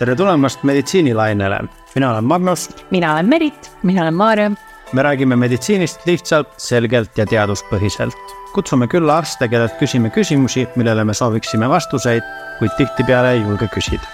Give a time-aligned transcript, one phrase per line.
[0.00, 1.58] tere tulemast meditsiinilainele,
[1.94, 2.70] mina olen Magnus.
[2.90, 3.72] mina olen Merit.
[3.82, 4.50] mina olen Maarja.
[4.92, 8.16] me räägime meditsiinist lihtsalt, selgelt ja teaduspõhiselt.
[8.52, 12.22] kutsume külla arste, kellelt küsime küsimusi, millele me sooviksime vastuseid,
[12.58, 14.06] kuid tihtipeale ei julge küsida.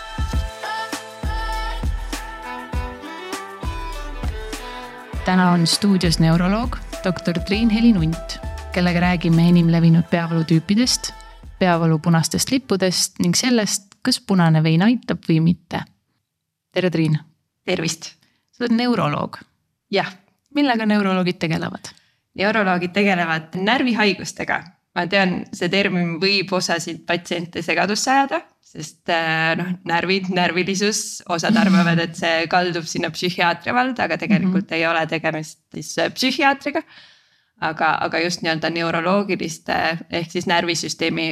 [5.25, 8.39] täna on stuudios neuroloog doktor Triin-Heli Nunt,
[8.73, 11.13] kellega räägime enim levinud peavalutüüpidest,
[11.59, 15.83] peavalu punastest lippudest ning sellest, kas punane vein aitab või mitte.
[16.73, 17.19] tere, Triin.
[17.65, 18.13] tervist.
[18.53, 19.39] sa oled neuroloog.
[19.91, 20.13] jah.
[20.55, 21.91] millega neuroloogid tegelevad?
[22.35, 24.61] neuroloogid tegelevad närvihaigustega.
[24.95, 31.57] ma tean, see termin võib osasid patsiente segadusse ajada, sest äh, noh, närvid, närvilisus, osad
[31.61, 34.79] arvavad, et see kaldub sinna psühhiaatria valda, aga tegelikult mm -hmm.
[34.79, 36.83] ei ole tegemist siis äh, psühhiaatriga.
[37.61, 39.77] aga, aga just nii-öelda neuroloogiliste
[40.11, 41.29] ehk siis närvisüsteemi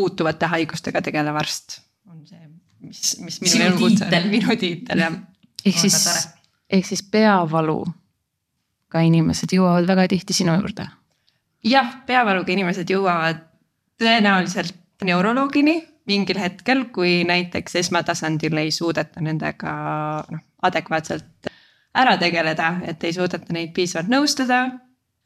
[0.00, 2.48] puutuvate haigustega tegelev arst on see,
[2.80, 5.18] mis, mis minu elukutse minu tiitel jah.
[5.64, 6.00] ehk siis,
[6.70, 10.88] ehk siis peavaluga inimesed jõuavad väga tihti sinu juurde?
[11.66, 13.46] jah, peavaluga inimesed jõuavad
[14.00, 15.78] tõenäoliselt neuroloogini
[16.10, 19.72] mingil hetkel, kui näiteks esmatasandil ei suudeta nendega
[20.30, 21.50] noh, adekvaatselt
[22.00, 24.64] ära tegeleda, et ei suudeta neid piisavalt nõustada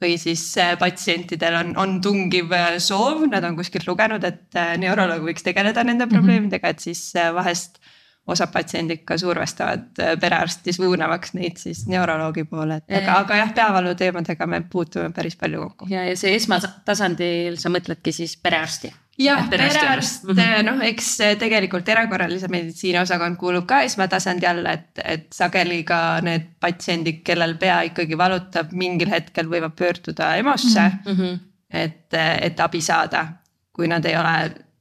[0.05, 4.75] või siis äh, patsientidel on, on tungiv äh, soov, nad on kuskilt lugenud, et äh,
[4.81, 6.17] neuroloog võiks tegeleda nende mhm.
[6.17, 7.81] probleemidega, et siis vahest
[8.25, 13.93] osad patsiendid ka survestavad perearsti suunamaks neid siis neuroloogi poole, et aga, aga jah, peavalu
[14.01, 15.91] teemadega me puutume päris palju kokku.
[15.93, 20.65] ja, ja see esmatasandil sa mõtledki siis perearsti jah, perearst, mhm.
[20.67, 26.49] noh, eks tegelikult erakorralise meditsiini osakond kuulub ka esmatasandi alla, et, et sageli ka need
[26.63, 31.13] patsiendid, kellel pea ikkagi valutab, mingil hetkel võivad pöörduda EMO-sse mm.
[31.13, 31.39] -hmm.
[31.71, 33.27] et, et abi saada,
[33.73, 34.35] kui nad ei ole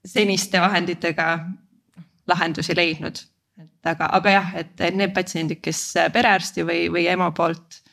[0.06, 1.28] seniste vahenditega
[2.28, 3.22] lahendusi leidnud.
[3.62, 7.84] et aga, aga jah, et need patsiendid, kes perearsti või, või EMO poolt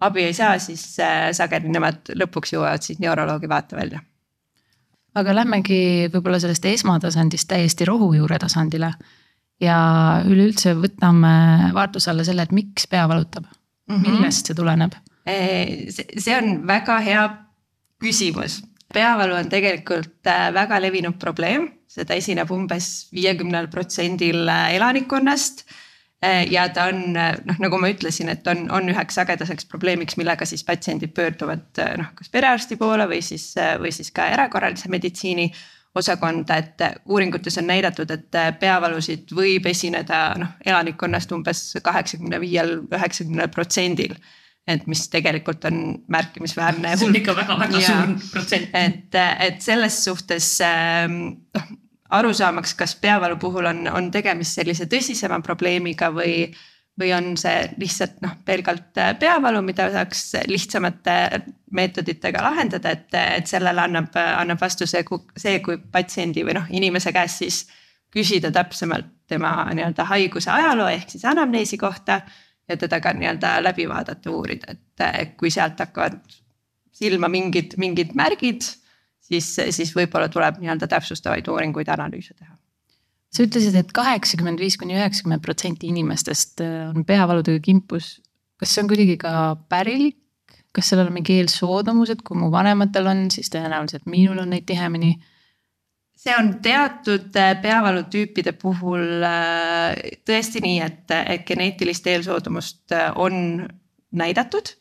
[0.00, 4.02] abi ei saa, siis äh, sageli nemad lõpuks jõuavad siis neuroloogi vaatevälja
[5.14, 5.80] aga lähmegi
[6.12, 8.92] võib-olla sellest esmatasandist täiesti rohujuure tasandile.
[9.60, 9.78] ja
[10.26, 14.10] üleüldse võtame vaatluse alla selle, et miks pea valutab mm, -hmm.
[14.10, 14.94] millest see tuleneb?
[15.26, 17.24] see on väga hea
[18.00, 18.62] küsimus.
[18.94, 25.64] peavalu on tegelikult äh, väga levinud probleem, seda esineb umbes viiekümnel protsendil äh, elanikkonnast
[26.50, 30.64] ja ta on noh, nagu ma ütlesin, et on, on üheks sagedaseks probleemiks, millega siis
[30.66, 35.48] patsiendid pöörduvad äh, noh, kas perearsti poole või siis, või siis ka erakorralise meditsiini
[35.98, 43.50] osakonda, et uuringutes on näidatud, et peavalusid võib esineda noh, elanikkonnast umbes kaheksakümne viiel, üheksakümnel
[43.54, 44.18] protsendil
[44.68, 45.78] et mis tegelikult on
[46.12, 46.92] märkimisväärne.
[47.00, 48.74] see on ikka väga-väga suur protsent.
[48.76, 51.22] et, et selles suhtes ähm,
[51.56, 51.70] noh
[52.16, 56.48] aru saamaks, kas peavalu puhul on, on tegemist sellise tõsisema probleemiga või,
[57.00, 61.18] või on see lihtsalt noh, pelgalt peavalu, mida saaks lihtsamate
[61.76, 65.04] meetoditega lahendada, et, et sellele annab, annab vastuse
[65.36, 67.62] see, kui patsiendi või noh, inimese käest siis
[68.14, 72.22] küsida täpsemalt tema nii-öelda haiguse ajaloo ehk siis anamneesi kohta
[72.68, 74.72] ja teda ka nii-öelda läbi vaadata, uurida,
[75.12, 76.16] et kui sealt hakkavad
[76.98, 78.64] silma mingid, mingid märgid
[79.28, 82.54] siis, siis võib-olla tuleb nii-öelda täpsustavaid uuringuid, analüüse teha.
[83.28, 88.18] sa ütlesid et, et kaheksakümmend viis kuni üheksakümmend protsenti inimestest äh, on peavalutöö kimpus.
[88.58, 89.32] kas see on kuidagi ka
[89.68, 90.18] pärilik,
[90.74, 94.68] kas sellel on mingi eelsoodumus, et kui mu vanematel on, siis tõenäoliselt minul on neid
[94.68, 95.16] tihemini?
[96.18, 99.94] see on teatud äh, peavalutüüpide puhul äh,
[100.26, 103.68] tõesti nii, et, et geneetilist eelsoodumust on
[104.10, 104.72] näidatud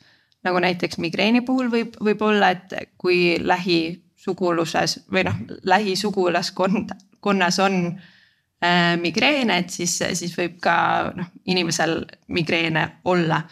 [0.48, 5.38] nagu näiteks migreeni puhul võib, võib olla, et kui lähi suguluses või noh,
[5.70, 6.96] lähisugulaskond-,
[7.64, 7.78] on
[8.64, 10.78] äh, migreene, et siis, siis võib ka
[11.16, 13.44] noh, inimesel migreene olla.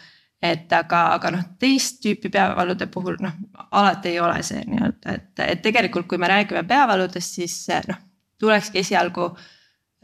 [0.42, 3.32] et aga, aga noh, teist tüüpi peavalude puhul noh,
[3.70, 7.56] alati ei ole see nii-öelda, et, et tegelikult, kui me räägime peavaludest, siis
[7.88, 7.98] noh,
[8.40, 9.30] tulekski esialgu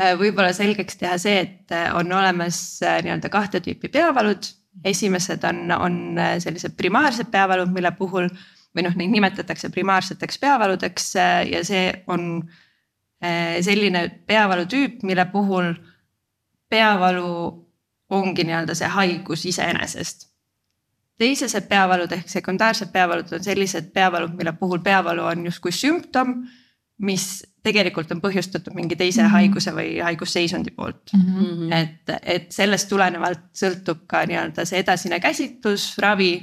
[0.00, 4.50] äh, võib-olla selgeks teha see, et äh, on olemas äh, nii-öelda kahte tüüpi peavalud.
[4.84, 5.96] esimesed on, on
[6.40, 8.30] sellised primaarsed peavalud, mille puhul
[8.76, 12.42] või noh, neid nimetatakse primaarseteks peavaludeks äh, ja see on
[13.24, 15.74] äh, selline peavalutüüp, mille puhul
[16.72, 17.32] peavalu
[18.12, 20.28] ongi nii-öelda see haigus iseenesest.
[21.22, 26.42] teisesed peavalud ehk sekundaarsed peavalud on sellised peavalud, mille puhul peavalu on justkui sümptom,
[26.98, 27.26] mis
[27.62, 29.32] tegelikult on põhjustatud mingi teise mm -hmm.
[29.32, 31.20] haiguse või haigusseisundi poolt mm.
[31.20, 31.72] -hmm.
[31.76, 36.34] et, et sellest tulenevalt sõltub ka nii-öelda see edasine käsitlus, ravi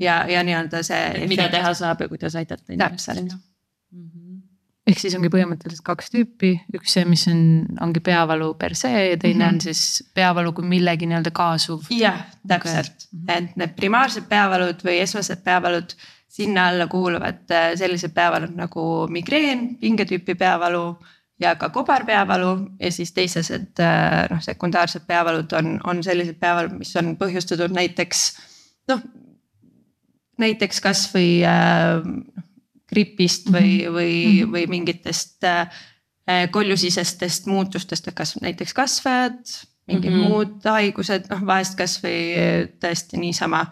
[0.00, 1.26] ja, ja nii-öelda see.
[1.30, 3.06] mida teha saab ja kuidas aidata inimest.
[3.06, 4.00] täpselt mm.
[4.00, 4.40] -hmm.
[4.86, 7.40] ehk siis ongi põhimõtteliselt kaks tüüpi, üks see, mis on,
[7.84, 9.54] ongi peavalu per se ja teine mm -hmm.
[9.54, 11.88] on siis peavalu kui millegi nii-öelda kaasuv.
[11.90, 15.96] jah, täpselt okay., et need primaarsed peavalud või esmased peavalud,
[16.28, 20.96] sinna alla kuuluvad äh, sellised peavalud nagu migreen, pingetüüpi peavalu
[21.40, 22.50] ja ka kobarpeavalu
[22.80, 28.24] ja siis teised äh, noh, sekundaarsed peavalud on, on sellised peavalud, mis on põhjustatud näiteks
[28.90, 29.02] noh,
[30.38, 32.02] näiteks kasvõi äh,
[32.90, 33.94] gripist või -hmm.
[33.94, 34.52] või -hmm.
[34.52, 35.68] või mingitest äh,
[36.50, 39.40] koljusisestest muutustest, et kas näiteks kasvajad,
[39.86, 40.28] mingid mm -hmm.
[40.28, 43.66] muud haigused, noh vahest kasvõi tõesti niisama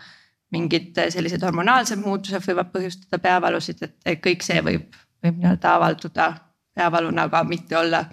[0.53, 6.32] mingid sellised hormonaalsed muutused võivad põhjustada peavalusid, et kõik see võib, võib nii-öelda avalduda
[6.75, 8.05] peavaluna, aga mitte olla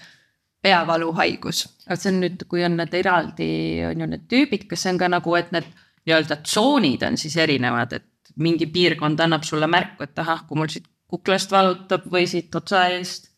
[0.61, 1.65] peavaluhaigus.
[1.87, 3.49] aga see on nüüd, kui on need eraldi,
[3.89, 5.67] on ju need tüübid, kas see on ka nagu, et need
[6.07, 8.07] nii-öelda tsoonid on siis erinevad, et
[8.37, 12.85] mingi piirkond annab sulle märku, et ahah, kui mul siit kuklast valutab või siit otsa
[12.93, 13.29] eest.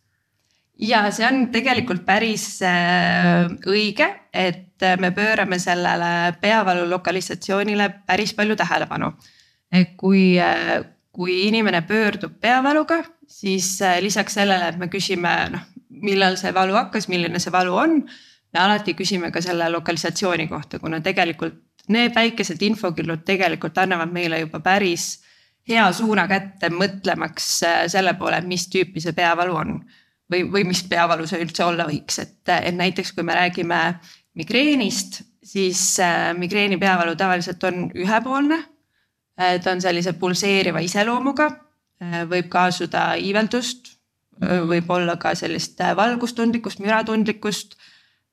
[0.81, 8.55] ja see on tegelikult päris äh, õige, et me pöörame sellele peavalu lokalisatsioonile päris palju
[8.55, 9.13] tähelepanu.
[9.71, 15.63] et kui, äh, kui inimene pöördub peavaluga, siis äh, lisaks sellele, et me küsime, noh,
[15.89, 18.03] millal see valu hakkas, milline see valu on
[18.53, 24.39] me alati küsime ka selle lokalisatsiooni kohta, kuna tegelikult need väikesed infokillud tegelikult annavad meile
[24.43, 25.21] juba päris
[25.69, 29.75] hea suuna kätte mõtlemaks äh, selle poole, mis tüüpi see peavalu on.
[30.31, 33.79] või, või mis peavalu see üldse olla võiks, et, et näiteks kui me räägime
[34.39, 38.61] migreenist, siis äh, migreeni peavalu tavaliselt on ühepoolne.
[39.39, 41.49] Äh, ta on sellise pulseeriva iseloomuga,
[42.01, 43.91] võib kaasuda iiveldust,
[44.41, 47.75] võib olla ka sellist valgustundlikkust, müratundlikkust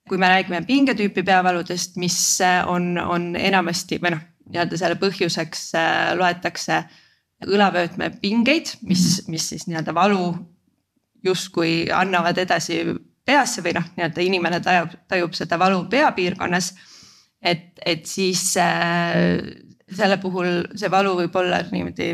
[0.09, 5.65] kui me räägime pingetüüpi peavaludest, mis äh, on, on enamasti või noh, nii-öelda selle põhjuseks
[5.79, 6.83] äh, loetakse
[7.47, 9.35] õlavöötme pingeid, mis, mhm.
[9.35, 10.33] mis siis nii-öelda valu
[11.25, 12.83] justkui annavad edasi
[13.29, 16.73] peasse või noh, nii-öelda inimene tajub, tajub seda valu peapiirkonnas.
[17.43, 19.39] et, et siis äh,
[19.89, 22.13] selle puhul see valu võib olla niimoodi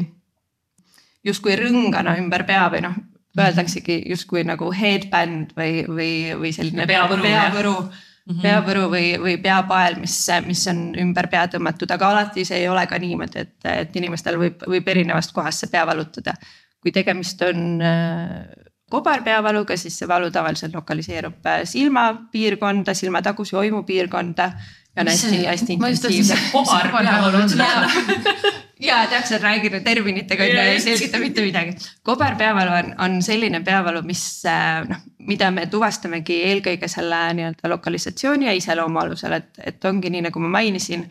[1.24, 2.98] justkui rõngana ümber pea või noh,
[3.40, 8.42] öeldaksegi justkui nagu headband või, või, või selline peavõru, peavõru, -hmm.
[8.42, 12.86] peavõru või, või peapael, mis, mis on ümber pea tõmmatud, aga alati see ei ole
[12.90, 16.36] ka niimoodi, et, et inimestel võib, võib erinevast kohast see pea valutada.
[16.84, 18.44] kui tegemist on äh,
[18.92, 24.50] kobarpeavaluga, siis see valu tavaliselt lokaliseerub äh, silmapiirkonda, silmataguse oimupiirkonda
[24.96, 26.38] ja on hästi-hästi intensiivne.
[26.52, 27.66] kobarpeavalu on seda
[28.84, 31.74] ja täpselt räägin terminitega onju, ei selgita mitte midagi.
[32.02, 38.48] kobarpeavalu on, on selline peavalu, mis äh, noh, mida me tuvastamegi eelkõige selle nii-öelda lokalisatsiooni
[38.48, 41.08] ja iseloomu alusel, et, et ongi nii, nagu ma mainisin.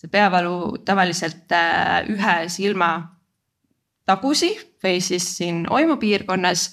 [0.00, 2.90] see peavalu tavaliselt äh, ühe silma
[4.08, 6.70] tagusi või siis siin oimupiirkonnas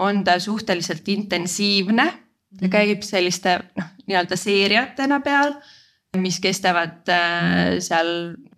[0.00, 2.06] on ta suhteliselt intensiivne.
[2.06, 2.72] ta mhm.
[2.72, 5.54] käib selliste noh, nii-öelda seeriatena peal
[6.20, 8.08] mis kestavad äh, seal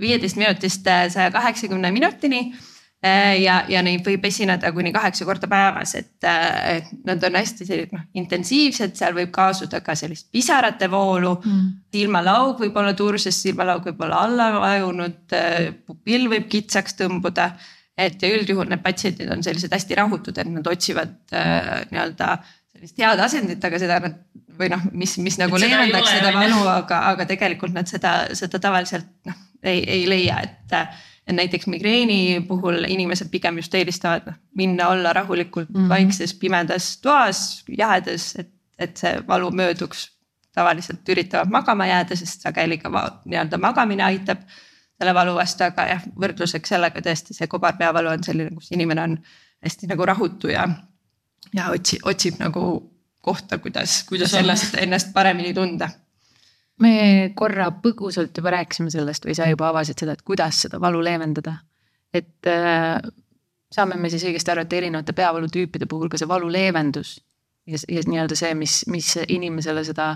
[0.00, 2.48] viieteist minutist äh, saja kaheksakümne minutini.
[3.04, 7.66] Äh, ja, ja neid võib esineda kuni kaheksa korda päevas, et, et nad on hästi
[7.68, 11.70] sellised noh intensiivsed, seal võib kaasuda ka sellist pisarate voolu mm..
[11.94, 15.36] silmalaug võib olla turses, silmalaug võib olla alla vajunud,
[15.84, 17.52] pupill võib kitsaks tõmbuda
[17.98, 22.30] et ja üldjuhul need patsiendid on sellised hästi rahutud, et nad otsivad äh, nii-öelda
[22.74, 24.20] sellist head asendit, aga seda nad
[24.58, 29.08] või noh, mis, mis nagu leevendaks seda valu, aga, aga tegelikult nad seda, seda tavaliselt
[29.28, 30.78] noh, ei, ei leia, et.
[31.24, 35.88] et näiteks migreeni puhul inimesed pigem just eelistavad noh, minna olla rahulikult mm -hmm.
[35.88, 40.10] vaikses pimedas toas, jahedas, et, et see valu mööduks.
[40.54, 42.88] tavaliselt üritavad magama jääda, sest sageli ka
[43.24, 44.38] nii-öelda magamine aitab
[44.98, 49.16] selle valu vastu, aga jah, võrdluseks sellega tõesti see kobarpeavalu on selline, kus inimene on
[49.64, 50.68] hästi nagu rahutu ja,
[51.54, 52.64] ja otsi, otsib nagu
[53.24, 55.88] kohta, kuidas, kuidas sellest ennast paremini tunda.
[56.80, 61.02] me korra põgusalt juba rääkisime sellest või sa juba avasid seda, et kuidas seda valu
[61.04, 61.58] leevendada.
[62.12, 62.98] et äh,
[63.72, 67.16] saame me siis õigesti aru, et erinevate peavalutüüpide puhul ka see valu leevendus
[67.66, 70.14] ja, ja nii-öelda see, mis, mis inimesele seda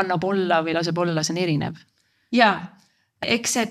[0.00, 1.78] annab olla või laseb olla, see on erinev.
[2.32, 2.50] ja
[3.22, 3.68] eks see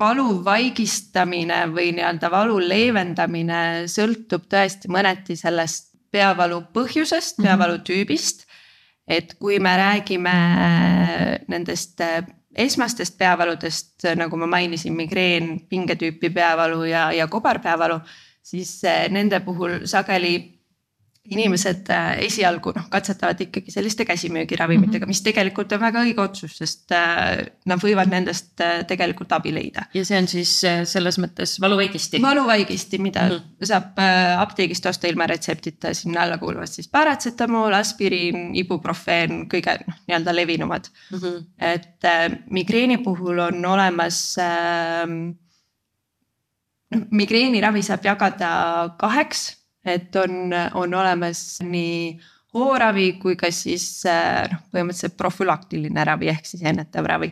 [0.00, 3.60] valu vaigistamine või nii-öelda valu leevendamine
[3.92, 7.46] sõltub tõesti mõneti sellest peavalu põhjusest, mhm.
[7.46, 8.46] peavalu tüübist.
[9.10, 10.32] et kui me räägime
[11.50, 12.22] nendest äh,
[12.54, 17.98] esmastest peavaludest, nagu ma mainisin, migreen, pingetüüpi peavalu ja, ja kobarpeavalu,
[18.42, 20.59] siis äh, nende puhul sageli
[21.30, 25.14] inimesed äh, esialgu noh, katsetavad ikkagi selliste käsimüügiravimitega mm, -hmm.
[25.14, 29.86] mis tegelikult on väga õige otsus, sest äh, nad võivad nendest äh, tegelikult abi leida.
[29.94, 30.54] ja see on siis
[30.92, 32.22] selles mõttes valuvaigisti?
[32.22, 33.66] valuvaigisti, mida mm -hmm.
[33.66, 34.00] saab
[34.38, 40.90] apteegist osta ilma retseptita, sinna alla kuuluvad siis paratsetamool, aspiriin, ibuprofeen, kõige noh, nii-öelda levinumad
[41.10, 41.18] mm.
[41.18, 41.44] -hmm.
[41.58, 45.06] et äh, migreeni puhul on olemas äh,
[47.10, 48.50] migreeniravi saab jagada
[48.98, 52.18] kaheks et on, on olemas nii
[52.54, 57.30] hooravi kui ka siis noh, põhimõtteliselt profülaktiline ravi ehk siis ennetav ravi.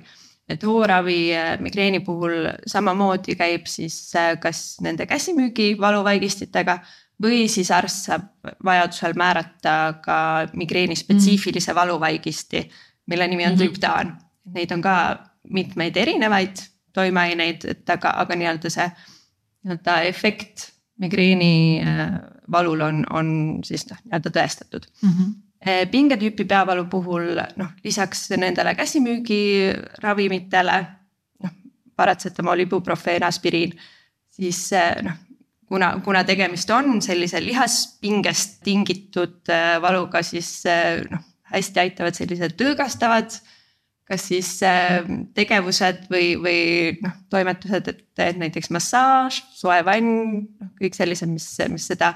[0.48, 6.78] et hooravi äh, migreeni puhul samamoodi käib siis äh, kas nende käsimüügi valuvaigistitega
[7.22, 8.30] või siis arst saab
[8.64, 10.18] vajadusel määrata ka
[10.54, 11.76] migreeni spetsiifilise mm.
[11.76, 12.62] valuvaigisti,
[13.06, 13.58] mille nimi on mm -hmm.
[13.58, 14.18] trüptaan.
[14.54, 14.94] Neid on ka
[15.50, 16.56] mitmeid erinevaid
[16.92, 18.86] toimeaineid, et aga, aga nii-öelda see
[19.64, 22.12] nii-öelda efekt migreeni äh,
[22.52, 23.28] valul on, on
[23.66, 25.12] siis noh, nii-öelda tõestatud mm.
[25.12, 25.36] -hmm
[25.90, 30.76] pingetüüpi peavalu puhul noh, lisaks nendele käsimüügiravimitele
[31.42, 31.50] noh,
[31.98, 33.72] paratsetamool, ibuprofeen, aspiriin,
[34.30, 35.12] siis äh, noh,
[35.66, 39.50] kuna, kuna tegemist on sellise lihaspingest tingitud
[39.82, 40.62] valuga, siis
[41.10, 43.40] noh, hästi aitavad sellised tõõgastavad
[44.08, 45.04] kas siis äh,
[45.36, 46.60] tegevused või, või
[47.04, 52.14] noh, toimetused, et näiteks massaaž, soe vann, noh kõik sellised, mis, mis seda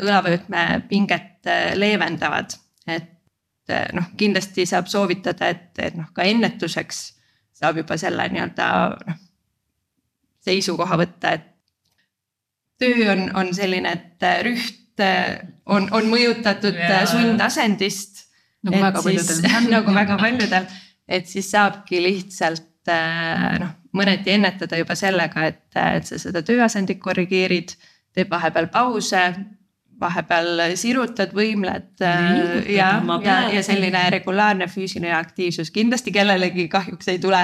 [0.00, 2.56] õlavöötme pinget äh, leevendavad.
[2.86, 7.04] et äh, noh, kindlasti saab soovitada, et, et noh, ka ennetuseks
[7.60, 8.66] saab juba selle nii-öelda
[9.06, 9.22] noh,
[10.42, 11.48] seisukoha võtta, et
[12.80, 17.06] töö on, on selline, et rüht on, on mõjutatud yeah.
[17.08, 18.26] sundasendist.
[18.66, 20.66] nagu väga paljudel nagu väga paljudel
[21.10, 27.00] et siis saabki lihtsalt äh, noh, mõneti ennetada juba sellega, et, et sa seda tööasendit
[27.02, 27.74] korrigeerid,
[28.14, 29.24] teed vahepeal pause,
[30.00, 32.88] vahepeal sirutad, võimled Liigutab äh, ja,
[33.24, 37.42] ja, ja selline regulaarne füüsiline aktiivsus kindlasti kellelegi kahjuks ei tule.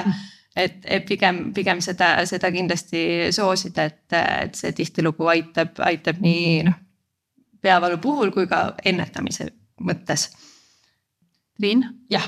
[0.57, 6.63] et, et pigem, pigem seda, seda kindlasti soosida, et, et see tihtilugu aitab, aitab nii
[6.65, 6.79] noh,
[7.61, 9.51] peavalu puhul kui ka ennetamise
[9.83, 10.31] mõttes.
[11.61, 11.83] Riin?
[12.09, 12.25] jah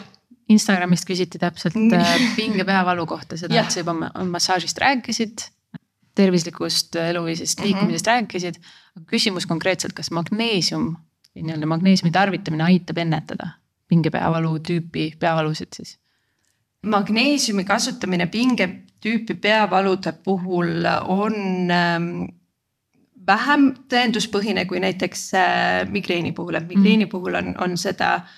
[0.50, 3.94] Instagramist küsiti täpselt äh, pinge peavalu kohta, seda, et sa juba
[4.26, 5.46] massaažist rääkisid,
[6.18, 7.68] tervislikust eluviisist, mhm.
[7.68, 8.22] liikumisest mm -hmm.
[8.22, 8.56] rääkisid.
[9.08, 10.96] küsimus konkreetselt, kas magneesium,
[11.36, 13.48] nii-öelda magneesiumi tarvitamine aitab ennetada
[13.88, 16.00] pingepeavalu tüüpi peavalusid siis?
[16.82, 21.36] magneesiumi kasutamine pingetüüpi peavalude puhul on
[21.72, 22.26] ähm,
[23.28, 27.10] vähem tõenduspõhine kui näiteks äh, migreeni puhul, et migreeni mm.
[27.10, 28.30] puhul on, on seda äh,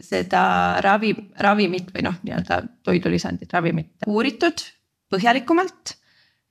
[0.00, 0.42] seda
[0.84, 4.64] ravi, ravimit või noh, nii-öelda toidulisandit, ravimit uuritud
[5.10, 5.96] põhjalikumalt.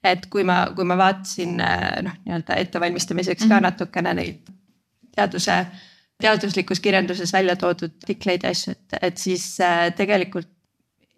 [0.04, 3.50] et kui ma, kui ma vaatasin noh, nii-öelda ettevalmistamiseks mm -hmm.
[3.50, 3.64] ka mhm.
[3.64, 4.50] natukene neid
[5.16, 5.66] teaduse,
[6.22, 10.50] teaduslikus kirjanduses välja toodud artikleid ja asju, et, et siis äh, tegelikult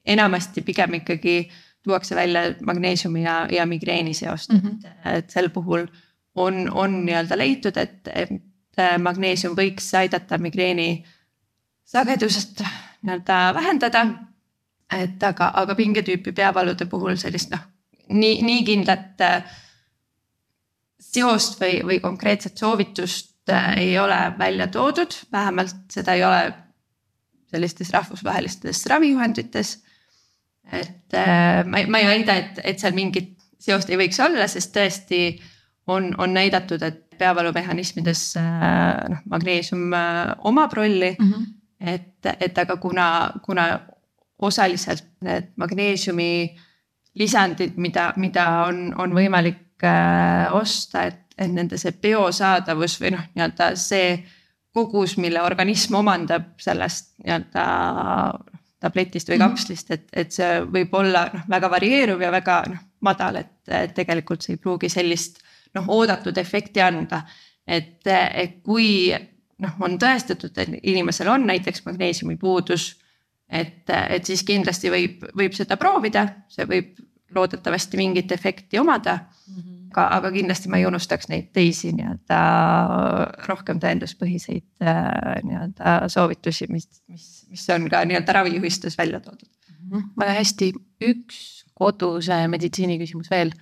[0.06, 1.52] enamasti pigem ikkagi
[1.84, 4.88] tuuakse välja magneesiumi ja, ja migreeni seost mm, -hmm.
[4.88, 5.88] et, et sel puhul
[6.36, 8.30] on, on nii-öelda leitud, et, et
[9.00, 11.06] magneesium võiks aidata migreeni
[11.90, 12.62] sagedusest
[13.02, 14.06] nii-öelda vähendada.
[14.92, 17.62] et aga, aga pingetüüpi peavalude puhul sellist noh,
[18.10, 19.44] nii, nii kindlat äh,
[21.00, 26.42] seost või, või konkreetset soovitust äh, ei ole välja toodud, vähemalt seda ei ole
[27.50, 29.78] sellistes rahvusvahelistes ravijuhendites.
[30.72, 34.74] et äh, ma, ma ei väida, et, et seal mingit seost ei võiks olla, sest
[34.74, 35.22] tõesti
[35.88, 39.94] on, on näidatud, et peavalumehhanismides noh, magneesium
[40.50, 41.32] omab rolli mm.
[41.32, 43.06] -hmm et, et aga kuna,
[43.44, 43.70] kuna
[44.42, 46.32] osaliselt need magneesiumi
[47.20, 53.26] lisandid, mida, mida on, on võimalik äh, osta, et, et nende see biosaadavus või noh,
[53.36, 54.14] nii-öelda see
[54.76, 57.66] kogus, mille organism omandab sellest nii-öelda
[58.80, 59.50] tabletist või mhm.
[59.50, 64.46] kapslist, et, et see võib olla noh, väga varieeruv ja väga noh, madal, et tegelikult
[64.46, 65.42] see ei pruugi sellist
[65.76, 67.24] noh, oodatud efekti anda.
[67.68, 69.12] et, et kui
[69.64, 72.96] noh, on tõestatud, et inimesel on näiteks magneesiumi puudus.
[73.50, 77.00] et, et siis kindlasti võib, võib seda proovida, see võib
[77.34, 79.56] loodetavasti mingit efekti omada mm.
[79.56, 79.88] -hmm.
[79.92, 82.42] aga, aga kindlasti ma ei unustaks neid teisi nii-öelda
[83.48, 89.90] rohkem tõenduspõhiseid äh, nii-öelda soovitusi, mis, mis, mis on ka nii-öelda ravijuhistes välja toodud mm.
[89.90, 90.12] -hmm.
[90.18, 90.74] väga hästi,
[91.10, 93.54] üks koduse meditsiini küsimus veel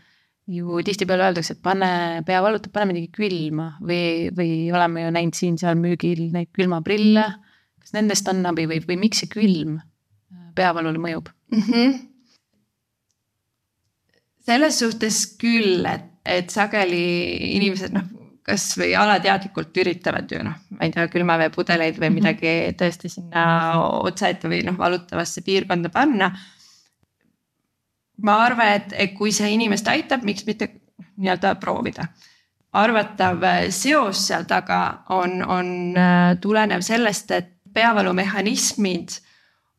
[0.48, 1.90] ju tihtipeale öeldakse, et pane,
[2.28, 7.26] pea valutab, pane midagi külma või, või oleme ju näinud siin-seal müügil neid külmaprille.
[7.82, 9.80] kas nendest on abi või, või miks see külm
[10.58, 11.64] peavalule mõjub mm?
[11.64, 11.98] -hmm.
[14.48, 17.04] selles suhtes küll, et, et sageli
[17.58, 18.08] inimesed noh,
[18.48, 23.42] kasvõi alateadlikult üritavad ju noh, ma ei tea, külmaveepudeleid või midagi tõesti sinna
[24.00, 26.32] otsaette või noh, valutavasse piirkonda panna.
[28.24, 30.72] Ma arvan, et, et kui see inimest aitab, miks mitte
[31.18, 32.08] nii-öelda proovida.
[32.78, 33.42] arvatav
[33.74, 35.70] seos seal taga on, on
[36.42, 39.16] tulenev sellest, et peavalumehhanismid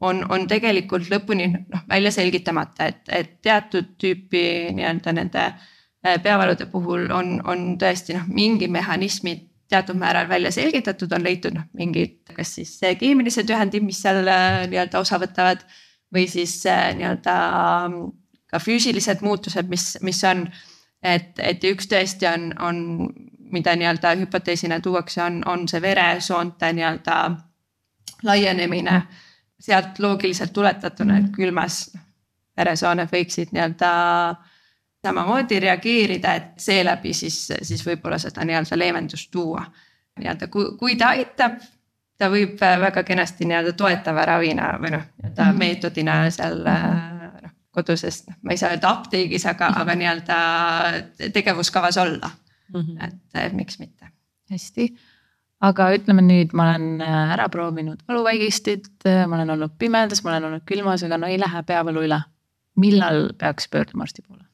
[0.00, 4.44] on, on tegelikult lõpuni noh välja selgitamata, et, et teatud tüüpi
[4.76, 11.12] nii-öelda nende äh, peavalude puhul on, on tõesti noh, mingi mehhanismid teatud määral välja selgitatud,
[11.12, 15.66] on leitud noh, mingid, kas siis keemilised ühendid, mis seal äh, nii-öelda osa võtavad.
[16.14, 17.34] või siis äh, nii-öelda
[18.50, 20.48] ka füüsilised muutused, mis, mis on.
[21.02, 22.78] et, et üks tõesti on, on,
[23.52, 27.18] mida nii-öelda hüpoteesina tuuakse, on, on see veresoonte nii-öelda
[28.26, 29.02] laienemine
[29.60, 31.88] sealt loogiliselt tuletatuna, et külmas
[32.58, 33.90] veresooned võiksid nii-öelda
[35.04, 39.62] samamoodi reageerida, et seeläbi siis, siis võib-olla seda nii-öelda leevendust tuua.
[40.18, 41.60] nii-öelda kui, kui ta aitab,
[42.18, 45.58] ta võib väga kenasti nii-öelda toetava ravina või noh, nii-öelda -hmm.
[45.58, 46.66] meetodina seal
[47.78, 50.40] noh koduses, noh ma ei saa öelda apteegis, aga, aga nii-öelda
[51.34, 52.30] tegevuskavas olla
[52.74, 52.80] mm.
[52.80, 53.20] -hmm.
[53.44, 54.10] et miks mitte.
[54.50, 54.92] hästi
[55.64, 60.34] aga ütleme nüüd, ma olen äh, ära proovinud valuvaigistit, äh, ma olen olnud pimedas, ma
[60.34, 62.20] olen olnud külmas, aga no ei lähe peavalu üle.
[62.78, 64.44] millal peaks pöörduma arsti poole?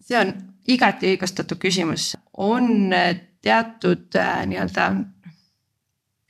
[0.00, 0.32] see on
[0.72, 3.12] igati õigustatud küsimus, on äh,
[3.44, 4.88] teatud nii-öelda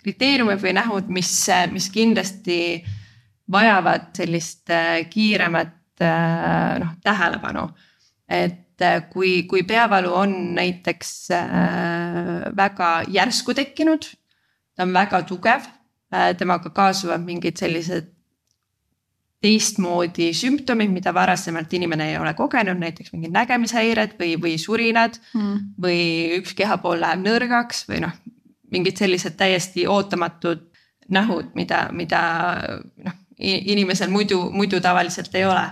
[0.03, 1.31] kriteeriumid või nähud, mis,
[1.73, 2.59] mis kindlasti
[3.51, 4.71] vajavad sellist
[5.11, 5.73] kiiremat
[6.03, 7.69] noh tähelepanu.
[8.29, 14.09] et äh, kui, kui peavalu on näiteks äh, väga järsku tekkinud,
[14.77, 15.69] ta on väga tugev,
[16.39, 18.13] temaga kaasuvad mingid sellised
[19.43, 25.59] teistmoodi sümptomid, mida varasemalt inimene ei ole kogenud, näiteks mingid nägemishäired või, või surinad mm.
[25.83, 26.01] või
[26.39, 28.15] üks kehapool läheb nõrgaks või noh,
[28.73, 30.65] mingid sellised täiesti ootamatud
[31.13, 32.23] nähud, mida, mida
[33.05, 35.65] noh, inimesel muidu, muidu tavaliselt ei ole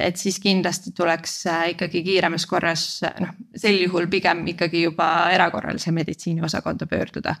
[0.00, 2.84] et, siis kindlasti tuleks äh, ikkagi kiiremas korras
[3.20, 7.34] noh, sel juhul pigem ikkagi juba erakorralise meditsiini osakonda pöörduda.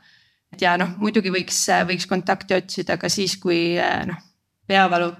[0.52, 4.20] et ja noh, muidugi võiks, võiks kontakti otsida ka siis, kui äh, noh,
[4.66, 5.16] peavalud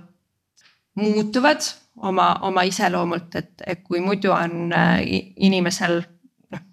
[1.00, 1.64] muutuvad
[1.96, 5.00] oma, oma iseloomult, et, et kui muidu on äh,
[5.36, 6.02] inimesel
[6.52, 6.64] noh.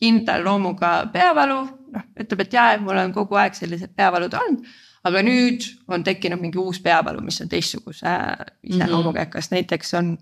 [0.00, 1.62] kindla loomuga peavalu,
[1.94, 6.04] noh ütleb, et jaa, et mul on kogu aeg sellised peavalud olnud aga nüüd on
[6.04, 8.14] tekkinud mingi uus peavalu, mis on teistsuguse
[8.62, 10.16] iseloomuga, et kas näiteks on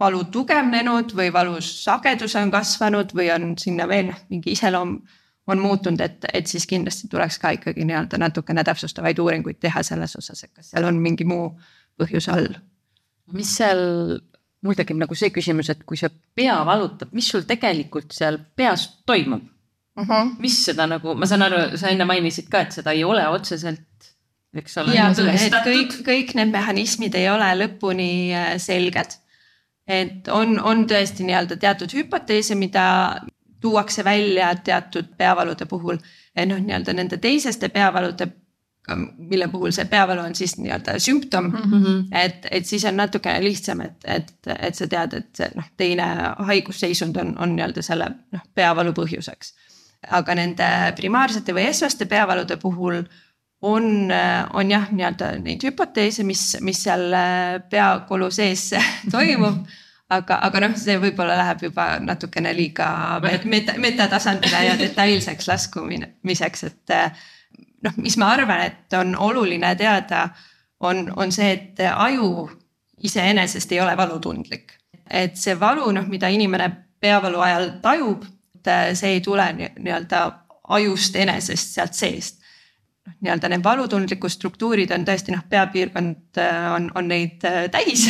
[0.00, 4.98] valu tugevnenud või valu sagedus on kasvanud või on sinna veel mingi iseloom
[5.46, 10.16] on muutunud, et, et siis kindlasti tuleks ka ikkagi nii-öelda natukene täpsustavaid uuringuid teha selles
[10.18, 11.52] osas, et kas seal on mingi muu
[12.00, 12.48] põhjus all.
[13.32, 13.80] mis seal,
[14.66, 18.88] mul tekib nagu see küsimus, et kui see pea valutab, mis sul tegelikult seal peas
[19.06, 19.46] toimub?
[19.96, 20.10] Mhm.
[20.10, 20.34] -huh.
[20.38, 23.86] mis seda nagu, ma saan aru, sa enne mainisid ka, et seda ei ole otseselt
[24.58, 24.94] eks ole.
[24.96, 29.18] ja, et kõik, kõik need mehhanismid ei ole lõpuni äh, selged.
[29.86, 32.86] et on, on tõesti nii-öelda teatud hüpoteese, mida
[33.62, 36.00] tuuakse välja teatud peavalude puhul.
[36.36, 38.28] et noh, nii-öelda nende teiseste peavalude
[39.18, 41.72] mille puhul see peavalu on siis nii-öelda sümptom mm.
[41.72, 42.02] -hmm.
[42.12, 46.06] et, et siis on natukene lihtsam, et, et, et sa tead, et see noh, teine
[46.50, 49.54] haigusseisund on, on nii-öelda selle noh, peavalu põhjuseks
[50.16, 53.00] aga nende primaarsete või esmaste peavalude puhul
[53.62, 54.12] on,
[54.52, 58.68] on jah, nii-öelda neid hüpoteese, mis, mis seal äh, peakolu sees
[59.14, 59.64] toimub.
[60.10, 62.88] aga, aga noh, see võib-olla läheb juba natukene liiga
[63.44, 67.24] meta, metatasandile ja detailseks laskumiseks, et äh,
[67.82, 70.28] noh, mis ma arvan, et on oluline teada,
[70.80, 72.48] on, on see, et aju
[73.06, 74.72] iseenesest ei ole valutundlik.
[75.10, 78.24] et see valu, noh, mida inimene peavalu ajal tajub
[78.66, 80.26] et äh, see ei tule nii-öelda
[80.76, 82.42] ajust enesest sealt seest.
[83.06, 88.08] noh, nii-öelda need valutundlikud struktuurid on tõesti noh, peapiirkond äh, on, on neid äh, täis.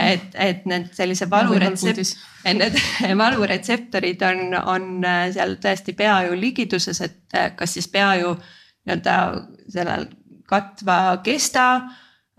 [0.00, 2.14] Et, et need sellise valuretsept-,
[2.46, 2.78] need
[3.24, 4.86] valuretseptorid on, on
[5.34, 8.36] seal tõesti peaju ligiduses, et kas siis peaju
[8.86, 9.16] nii-öelda
[9.68, 10.06] sellel
[10.48, 11.66] katva kesta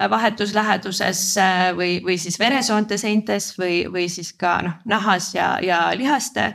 [0.10, 1.22] vahetusläheduses
[1.78, 6.54] või, või siis veresoonte seintes või, või siis ka noh, nahas ja, ja lihaste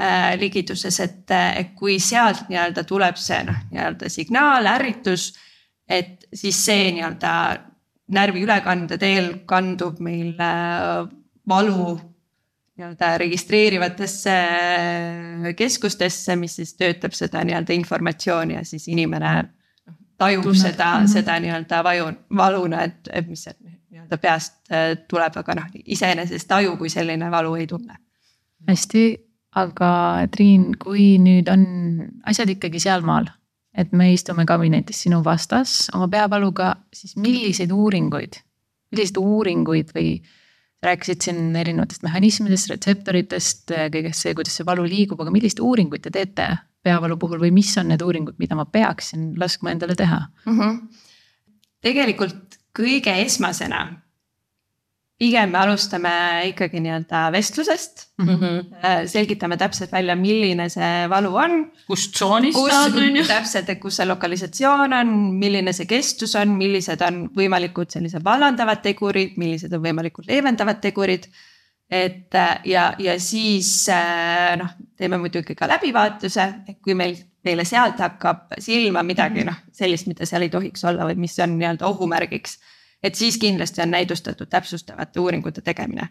[0.00, 5.32] äh, ligiduses, et, et kui sealt nii-öelda tuleb see noh, nii-öelda signaal, ärritus.
[5.88, 7.32] et siis see nii-öelda
[8.12, 11.06] närviülekande teel kandub meil äh,
[11.48, 11.96] valu
[12.76, 19.44] nii-öelda registreerivatesse äh, keskustesse, mis siis töötab seda nii-öelda informatsiooni ja siis inimene
[20.18, 20.60] tajub Tunned.
[20.60, 21.12] seda mm, -hmm.
[21.12, 23.48] seda nii-öelda vaju, valuna, et, et mis
[23.90, 27.96] nii-öelda peast äh, tuleb, aga noh, iseenesest aju kui selline valu ei tunne.
[28.68, 29.25] hästi
[29.56, 29.90] aga
[30.32, 31.66] Triin, kui nüüd on
[32.28, 33.28] asjad ikkagi sealmaal,
[33.76, 38.40] et me istume kabinetis sinu vastas oma peavaluga, siis milliseid uuringuid,
[38.92, 40.18] milliseid uuringuid või
[40.84, 46.12] rääkisid siin erinevatest mehhanismidest, retseptoritest, kõigest see, kuidas see valu liigub, aga milliseid uuringuid te
[46.14, 46.50] teete
[46.86, 50.58] peavalu puhul või mis on need uuringud, mida ma peaksin laskma endale teha mm?
[50.58, 50.76] -hmm.
[51.82, 53.86] tegelikult kõige esmasena
[55.20, 56.12] pigem me alustame
[56.50, 58.28] ikkagi nii-öelda vestlusest mm.
[58.28, 59.06] -hmm.
[59.08, 61.56] selgitame täpselt välja, milline see valu on.
[61.86, 63.24] kust tsoonist ta on, on ju.
[63.24, 68.84] täpselt, et kus see lokalisatsioon on, milline see kestus on, millised on võimalikud sellised vallandavad
[68.84, 71.30] tegurid, millised on võimalikud leevendavad tegurid.
[71.90, 78.00] et ja, ja siis äh, noh, teeme muidugi ka läbivaatuse, et kui meil, meile sealt
[78.02, 82.58] hakkab silma midagi noh, sellist, mida seal ei tohiks olla või mis on nii-öelda ohumärgiks
[83.06, 86.08] et siis kindlasti on näidustatud täpsustavate uuringute tegemine.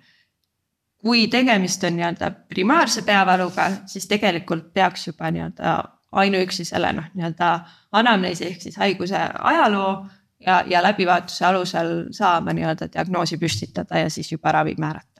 [1.05, 5.73] kui tegemist on nii-öelda primaarse peavaluga, siis tegelikult peaks juba nii-öelda
[6.11, 7.49] ainuüksi selle noh, nii-öelda
[7.91, 10.07] anamneesi ehk siis haiguse ajaloo
[10.39, 15.14] ja, ja läbivaatuse alusel saama nii-öelda diagnoosi püstitada ja siis juba ravi määrata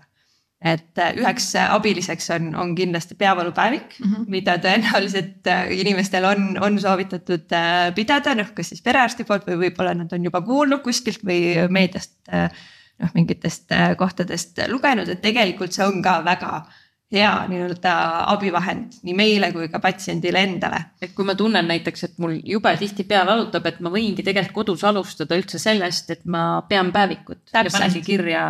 [0.63, 4.29] et äh, üheks abiliseks on, on kindlasti peavalupäevik mm, -hmm.
[4.31, 9.59] mida tõenäoliselt äh, inimestel on, on soovitatud äh, pidada, noh, kas siis perearsti poolt või
[9.65, 15.85] võib-olla nad on juba kuulnud kuskilt või meediast noh, mingitest kohtadest lugenud, et tegelikult see
[15.85, 16.63] on ka väga
[17.11, 17.91] hea nii-öelda
[18.31, 20.79] abivahend nii meile kui ka patsiendile endale.
[21.01, 24.55] et kui ma tunnen näiteks, et mul jube tihti pea valutab, et ma võingi tegelikult
[24.55, 27.65] kodus alustada üldse sellest, et ma pean päevikut Täpselt.
[27.65, 28.45] ja panengi kirja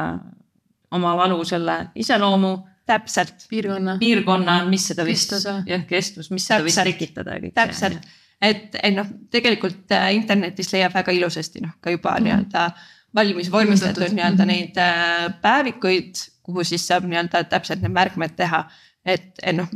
[0.92, 2.58] oma valu selle iseloomu.
[2.86, 3.48] täpselt.
[3.50, 3.98] piirkonna.
[4.00, 5.32] piirkonna, mis seda vist,
[5.66, 7.40] jah, kestvus, mis seda võis tekitada.
[7.54, 8.06] täpselt,
[8.42, 12.24] et, et noh, tegelikult äh, internetis leiab väga ilusasti noh, ka juba mm -hmm.
[12.24, 12.72] nii-öelda
[13.16, 18.66] valmis vormistatud nii-öelda neid äh, päevikuid, kuhu siis saab nii-öelda täpselt need märkmed teha.
[19.06, 19.68] et, et noh,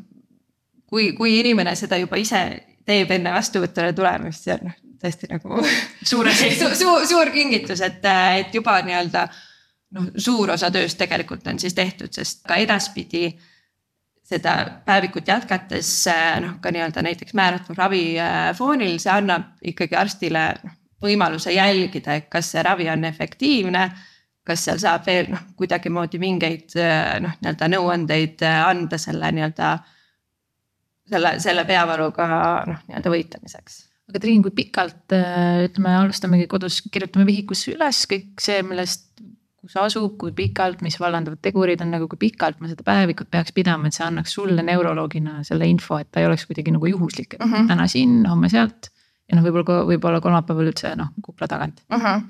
[0.85, 2.41] kui, kui inimene seda juba ise
[2.85, 5.61] teeb enne vastuvõtule tulemist, see on noh, tõesti nagu
[6.11, 8.05] suur asi su, su, suur kingitus, et,
[8.41, 9.27] et juba nii-öelda
[9.95, 13.29] noh, suur osa tööst tegelikult on siis tehtud, sest ka edaspidi
[14.29, 15.89] seda päevikut jätkates
[16.43, 22.19] noh, ka nii-öelda näiteks määratud ravi äh, foonil, see annab ikkagi arstile noh, võimaluse jälgida,
[22.19, 23.89] et kas see ravi on efektiivne.
[24.49, 29.77] kas seal saab veel noh, kuidagimoodi mingeid äh, noh, nii-öelda nõuandeid äh, anda selle nii-öelda.
[31.09, 32.27] selle, selle peavaluga
[32.69, 38.63] noh, nii-öelda võitlemiseks aga Triin, kui pikalt ütleme, alustamegi kodus, kirjutame vihikusse üles kõik see,
[38.65, 39.21] millest
[39.61, 43.55] kus asub, kui pikalt, mis vallandavad tegurid on nagu, kui pikalt ma seda päevikut peaks
[43.55, 47.35] pidama, et see annaks sulle neuroloogina selle info, et ta ei oleks kuidagi nagu juhuslik,
[47.35, 47.67] et mm -hmm.
[47.67, 48.91] täna siin, homme sealt.
[49.29, 51.97] ja noh, võib-olla, võib-olla kolmapäeval üldse noh, kukla tagant mm.
[51.97, 52.21] -hmm.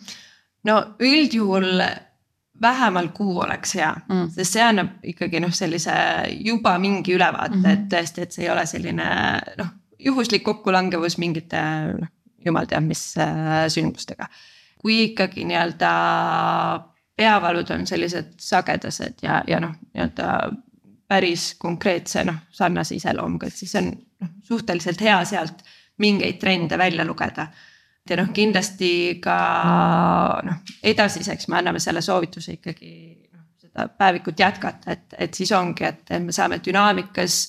[0.64, 1.84] no üldjuhul
[2.62, 5.94] vähemalt kuu oleks hea mm., sest see annab ikkagi noh, sellise
[6.46, 7.72] juba mingi ülevaate mm, -hmm.
[7.72, 9.10] et tõesti, et see ei ole selline
[9.58, 9.68] noh,
[10.00, 11.62] juhuslik kokkulangevus mingite
[12.00, 12.12] noh,
[12.46, 14.28] jumal teab mis äh, sündmustega.
[14.80, 15.90] kui ikkagi nii-öelda
[17.20, 20.30] peavalud on sellised sagedased ja, ja noh, nii-öelda
[21.10, 25.64] päris konkreetse noh, sarnase iseloomuga, et siis on noh, suhteliselt hea sealt
[26.00, 27.48] mingeid trende välja lugeda.
[28.10, 29.38] ja noh, kindlasti ka
[30.46, 32.94] noh, edasiseks me anname selle soovituse ikkagi
[33.34, 37.42] noh, seda päevikut jätkata, et, et siis ongi, et me saame dünaamikas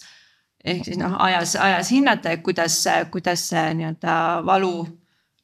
[0.65, 4.75] ehk siis noh, ajas, ajas hinnata, et kuidas, kuidas see nii-öelda valu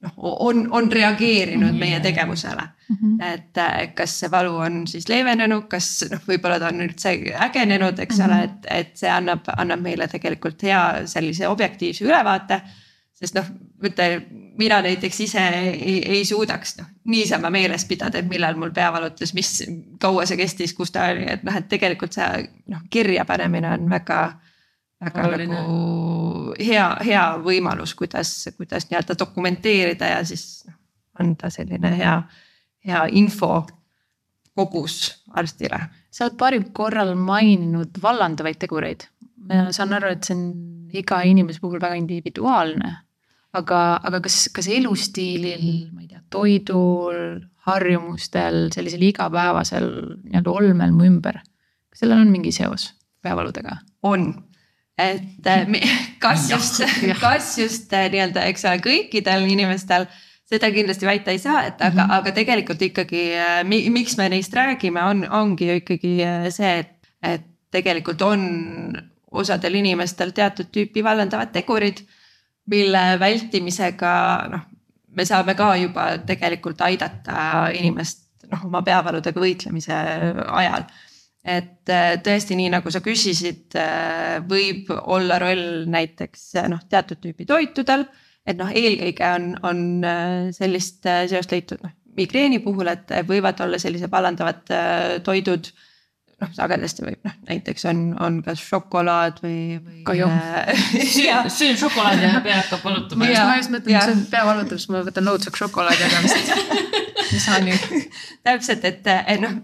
[0.07, 0.15] noh,
[0.47, 1.79] on, on reageerinud mm -hmm.
[1.79, 2.97] meie tegevusele mm.
[2.97, 3.35] -hmm.
[3.35, 7.15] et kas see valu on siis leevenenud, kas noh, võib-olla ta on üldse
[7.49, 8.33] ägenenud, eks mm -hmm.
[8.33, 12.61] ole, et, et see annab, annab meile tegelikult hea sellise objektiivse ülevaate.
[13.17, 13.47] sest noh,
[13.85, 14.23] ütle
[14.59, 19.35] mina näiteks ise ei, ei suudaks noh niisama meeles pidada, et millal mul pea valutas,
[19.35, 19.63] mis,
[20.01, 23.91] kaua see kestis, kus ta oli, et noh, et tegelikult see noh kirja panemine on
[23.91, 24.21] väga
[25.05, 25.55] väga Oluline.
[25.55, 30.77] nagu hea, hea võimalus, kuidas, kuidas nii-öelda dokumenteerida ja siis noh,
[31.21, 32.17] anda selline hea,
[32.87, 33.67] hea info
[34.57, 35.81] kogus arstile.
[36.11, 39.09] sa oled paaril korral maininud vallandavaid tegureid.
[39.49, 40.47] ma saan aru, et see on
[40.97, 42.97] iga inimese puhul väga individuaalne.
[43.57, 49.87] aga, aga kas, kas elustiilil, ma ei tea, toidul, harjumustel, sellisel igapäevasel
[50.27, 51.41] nii-öelda olmel mu ümber,
[51.91, 52.91] kas sellel on mingi seos
[53.25, 53.81] peavaludega?
[54.07, 54.29] on
[54.99, 55.67] et äh,
[56.25, 56.81] kas just,
[57.21, 60.09] kas just äh, nii-öelda, eks ole, kõikidel inimestel
[60.47, 62.15] seda kindlasti väita ei saa, et aga mm, -hmm.
[62.19, 66.17] aga tegelikult ikkagi äh, miks me neist räägime, on, ongi ju ikkagi
[66.51, 68.47] see, et, et tegelikult on
[69.31, 72.01] osadel inimestel teatud tüüpi vallandavad tegurid,
[72.67, 74.13] mille vältimisega
[74.51, 74.63] noh,
[75.17, 79.99] me saame ka juba tegelikult aidata inimest noh, oma peavaludega võitlemise
[80.47, 80.87] ajal
[81.47, 87.47] et äh, tõesti, nii nagu sa küsisid, äh, võib olla roll näiteks noh, teatud tüüpi
[87.49, 88.07] toitudel.
[88.47, 89.79] et noh, eelkõige on, on
[90.55, 94.71] sellist seost leitud noh migreeni puhul, et võivad olla sellised vallandavad
[95.27, 95.67] toidud
[96.43, 100.01] noh, sagedasti võib noh, näiteks on, on kas šokolaad või, või.
[100.07, 100.29] kahju.
[101.59, 103.31] söön šokolaadi ja pea hakkab valutama.
[103.31, 106.37] ma just mõtlen, et söön pea valutab, siis ma võtan õudselt šokolaadi, aga mis,
[107.33, 107.81] mis saan ju.
[108.47, 109.57] täpselt, et, et noh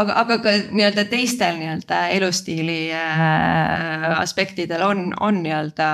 [0.00, 5.88] aga, aga ka nii-öelda teistel nii-öelda elustiili äh, aspektidel on, on nii-öelda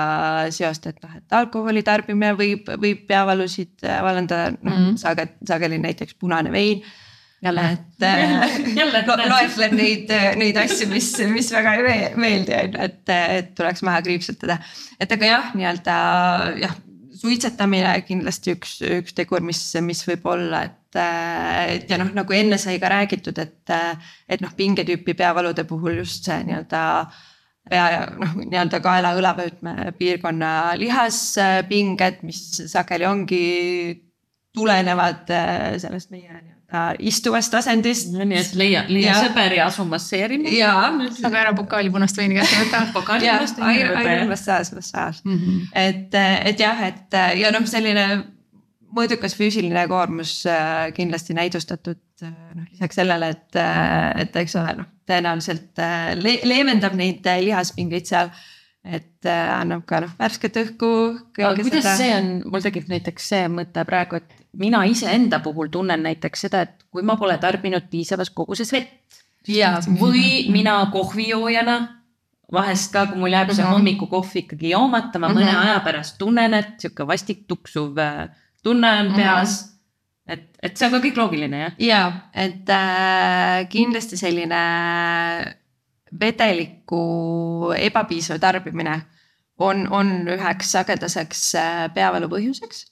[0.53, 4.99] seost, et noh, et alkoholi tarbimine võib, võib peavalusid vallandada, noh mm -hmm.
[5.01, 6.83] sage, sageli näiteks punane vein
[7.41, 8.05] jälle, et
[8.79, 13.55] jälle lo loetlen neid, neid asju, mis, mis väga ei meeldi, on ju, et, et
[13.55, 14.57] tuleks maha kriipsutada.
[14.99, 15.97] et aga jah, nii-öelda
[16.61, 16.75] jah,
[17.21, 20.99] suitsetamine kindlasti üks, üks tegur, mis, mis võib olla, et,
[21.75, 23.73] et ja noh, nagu enne sai ka räägitud, et,
[24.27, 26.85] et noh, pingetüüpi peavalude puhul just see nii-öelda
[27.69, 33.43] pea ja noh, nii-öelda kaela õlavöötme piirkonna lihaspinged, mis sageli ongi
[34.57, 35.29] tulenevad
[35.81, 36.41] sellest meie
[36.73, 38.11] äh, istuvast asendist.
[38.15, 40.51] nii, et leia, leia sõber ja asu masseerima.
[40.55, 40.91] jaa.
[41.27, 42.83] aga ära pokaali punast veini kätte võta.
[43.71, 45.39] ainult massaaž, massaaž mm.
[45.39, 45.65] -hmm.
[45.85, 48.07] et, et jah, et ja noh, selline
[48.91, 54.81] mõõdukas füüsiline koormus äh, kindlasti näidustatud äh, noh, lisaks sellele, et, äh, et eks ole,
[54.81, 55.85] noh, tõenäoliselt
[56.21, 58.33] le leevendab neid lihaspingeid seal
[58.83, 60.91] et äh, annab ka noh värsket õhku.
[61.37, 61.95] aga kuidas seda...
[61.99, 66.61] see on, mul tekib näiteks see mõte praegu, et mina iseenda puhul tunnen näiteks seda,
[66.61, 69.21] et kui ma pole tarbinud piisavas koguses vett.
[69.99, 71.79] või mina kohvijoojana
[72.51, 73.73] vahest ka, kui mul jääb see mhm.
[73.73, 75.67] hommikukohv ikkagi joomata, ma mõne mm -hmm.
[75.69, 78.29] aja pärast tunnen, et sihuke vastik tuksuv äh,
[78.63, 79.15] tunne on mhm.
[79.15, 79.65] peas mm.
[79.65, 79.71] -hmm
[80.31, 81.73] et, et see on ka kõik loogiline jah?
[81.79, 82.01] ja,
[82.33, 84.61] et äh, kindlasti selline
[86.21, 88.97] vedeliku ebapiisav tarbimine
[89.61, 92.85] on, on üheks sagedaseks äh, peavalu põhjuseks.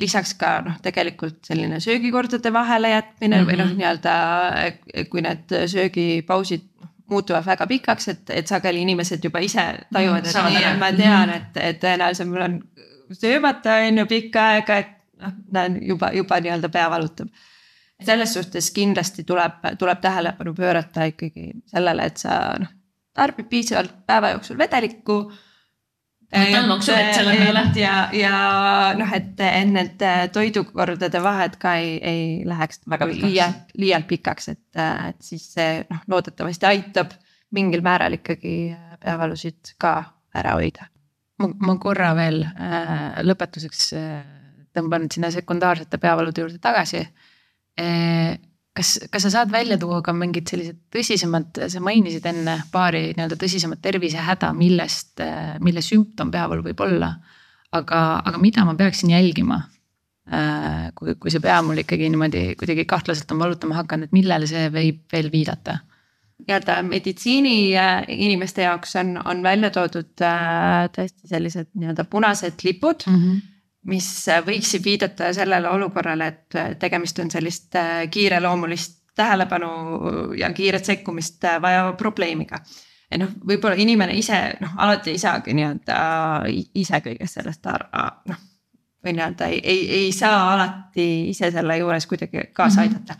[0.00, 3.50] Lisaks ka noh, tegelikult selline söögikordade vahele jätmine mm -hmm.
[3.50, 3.76] või noh, mhm.
[3.78, 6.70] nii-öelda kui need söögipausid
[7.10, 11.56] muutuvad väga pikaks, et, et sageli inimesed juba ise tajuvad, et nii, ma tean, et,
[11.56, 12.60] et tõenäoliselt mul on
[13.12, 17.28] söömata on ju pikka aega, et noh, näen juba, juba nii-öelda pea valutab
[18.04, 22.72] selles suhtes kindlasti tuleb, tuleb tähelepanu pöörata ikkagi sellele, et sa noh,
[23.14, 25.18] tarbid piisavalt päeva jooksul vedelikku.
[27.78, 28.38] Ja, ja
[28.98, 30.02] noh, et need
[30.34, 36.02] toidukordade vahed ka ei, ei läheks väga liialt, liialt pikaks, et, et siis see noh,
[36.10, 37.14] loodetavasti aitab
[37.54, 39.96] mingil määral ikkagi peavalusid ka
[40.34, 40.88] ära hoida.
[41.38, 44.24] ma, ma korra veel äh, lõpetuseks äh,
[44.74, 47.04] tõmban sinna sekundaarsete peavalude juurde tagasi.
[47.80, 48.36] Äh,
[48.76, 53.38] kas, kas sa saad välja tuua ka mingid sellised tõsisemad, sa mainisid enne paari nii-öelda
[53.40, 55.22] tõsisemat tervisehäda, millest,
[55.64, 57.14] mille sümptom peavalu võib olla.
[57.74, 59.64] aga, aga mida ma peaksin jälgima?
[60.94, 64.70] Kui, kui see pea mul ikkagi niimoodi kuidagi kahtlaselt on valutama hakanud, et millele see
[64.72, 65.80] võib veel viidata?
[66.44, 67.72] nii-öelda meditsiini
[68.10, 73.20] inimeste jaoks on, on välja toodud äh, tõesti sellised nii-öelda punased lipud mm.
[73.20, 73.42] -hmm
[73.90, 74.08] mis
[74.46, 79.68] võiksid viidata sellele olukorrale, et tegemist on sellist äh, kiireloomulist tähelepanu
[80.38, 82.58] ja kiiret sekkumist äh, vajava probleemiga.
[83.10, 85.96] et noh, võib-olla inimene ise noh, alati ei saagi nii-öelda
[86.74, 87.68] ise kõigest sellest
[88.28, 88.42] noh
[89.04, 92.88] või nii-öelda ei, ei, ei saa alati ise selle juures kuidagi kaasa mhm.
[92.88, 93.18] aidata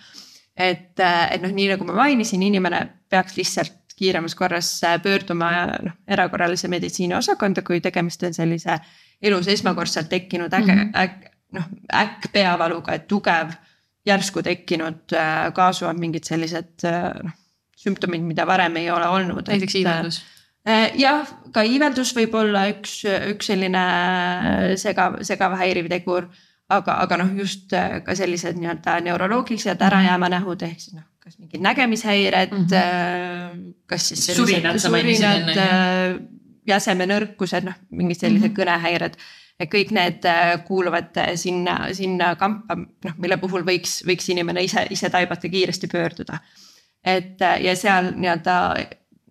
[0.56, 5.50] et, äh, et noh, nii nagu ma mainisin, inimene peaks lihtsalt kiiremas korras pöörduma
[5.84, 11.00] noh, erakorralise meditsiini osakonda, kui tegemist on sellise äh, elus esmakordselt tekkinud äge mm, -hmm.
[11.02, 13.54] äk, noh äkkpeavaluga, et tugev,
[14.06, 17.36] järsku tekkinud äh, kaasuvad mingid sellised äh, noh,
[17.76, 19.48] sümptomid, mida varem ei ole olnud.
[19.48, 20.22] näiteks iiveldus
[20.68, 20.90] äh,?
[20.98, 23.84] jah, ka iiveldus võib olla üks, üks selline
[24.80, 26.28] segav, segav häiriv tegur.
[26.68, 27.72] aga, aga noh, just
[28.04, 33.74] ka sellised nii-öelda neuroloogilised ärajääma nähud ehk siis noh, kas mingid nägemishäired mm, -hmm.
[33.86, 35.52] kas siis surinad, surinad
[36.68, 38.60] jäsemenõrkused, noh mingid sellised mm -hmm.
[38.60, 39.16] kõnehäired.
[39.60, 44.62] et kõik need äh, kuuluvad äh, sinna, sinna kampa, noh mille puhul võiks, võiks inimene
[44.62, 46.38] ise, ise taibata kiiresti pöörduda.
[47.04, 48.74] et äh, ja seal nii-öelda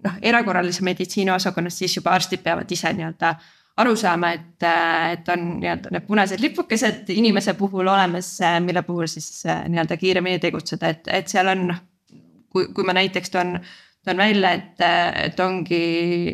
[0.03, 3.35] noh, erakorralise meditsiini osakonnas siis juba arstid peavad ise nii-öelda
[3.77, 4.63] aru saama, et,
[5.11, 10.87] et on nii-öelda need punased lipukesed inimese puhul olemas, mille puhul siis nii-öelda kiiremini tegutseda,
[10.87, 11.79] et, et seal on noh.
[12.49, 13.59] kui, kui ma näiteks toon
[14.05, 14.83] toon välja, et,
[15.27, 15.83] et ongi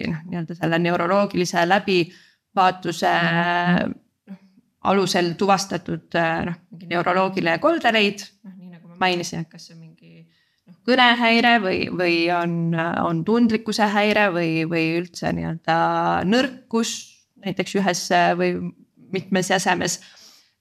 [0.08, 3.14] noh, nii-öelda selle neuroloogilise läbivaatuse
[4.30, 4.42] noh,
[4.92, 6.18] alusel tuvastatud
[6.50, 10.80] noh, mingi neuroloogiline koldereid, noh nii nagu ma mainisin, et kas see on mingi noh,
[10.90, 12.60] kõnehäire või, või on,
[13.06, 15.80] on tundlikkuse häire või, või üldse nii-öelda
[16.30, 16.98] nõrkus
[17.46, 18.06] näiteks ühes
[18.40, 18.56] või
[19.14, 20.00] mitmes jäsemes.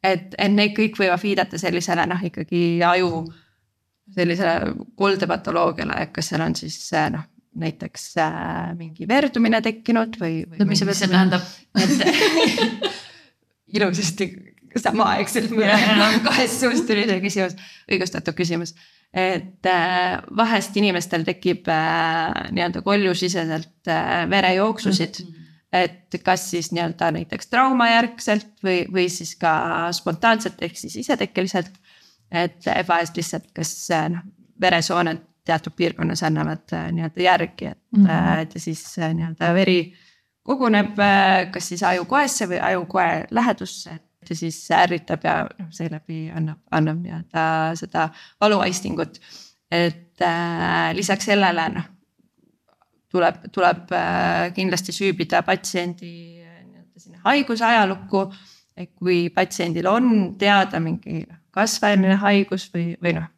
[0.03, 3.25] et, et need kõik võivad viidata sellisele noh, ikkagi aju
[4.15, 6.79] sellisele koldepatoloogiale, et kas seal on siis
[7.15, 7.25] noh,
[7.59, 10.61] näiteks äh, mingi verdumine tekkinud või, või.
[10.61, 11.45] no mis see tähendab?
[11.79, 12.95] et
[13.79, 14.31] ilusasti
[14.77, 17.57] samaaegselt mul enam kahest suust tuli see küsimus,
[17.91, 18.75] õigustatud küsimus.
[19.13, 25.27] et äh, vahest inimestel tekib äh, nii-öelda koljusiseselt äh, verejooksusid mm.
[25.27, 29.53] -hmm et kas siis nii-öelda näiteks traumajärgselt või, või siis ka
[29.93, 31.69] spontaanselt ehk siis isetekkeliselt.
[32.31, 33.73] Et vahest lihtsalt, kas
[34.13, 34.27] noh,
[34.61, 38.43] veresooned teatud piirkonnas annavad nii-öelda järgi, et mm, -hmm.
[38.43, 39.95] et ja siis nii-öelda veri
[40.43, 40.97] koguneb
[41.53, 47.01] kas siis ajukoesse või ajukoe lähedusse, et ja siis ärritab ja noh, seeläbi annab, annab
[47.03, 47.45] nii-öelda
[47.79, 48.09] seda
[48.41, 49.21] valuaistingut.
[49.71, 51.89] et äh, lisaks sellele noh,
[53.13, 58.33] tuleb, tuleb äh, kindlasti süübida patsiendi nii-öelda sinna haiguse ajalukku.
[58.77, 61.27] et kui patsiendil on teada mingi
[61.59, 63.29] kasvajaline haigus või, või noh,